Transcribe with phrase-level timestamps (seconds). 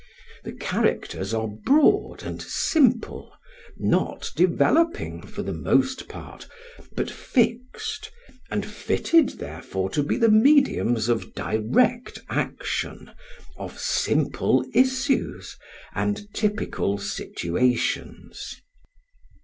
[0.43, 3.31] The characters are broad and simple,
[3.77, 6.47] not developing for the most part,
[6.95, 8.09] but fixed,
[8.49, 13.11] and fitted therefore to be the mediums of direct action,
[13.57, 15.55] of simple issues,
[15.93, 18.59] and typical situations.